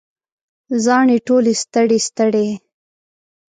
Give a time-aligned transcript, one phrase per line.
[0.83, 2.47] زاڼې ټولې ستړي، ستړي